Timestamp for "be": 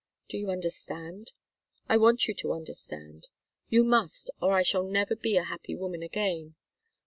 5.15-5.37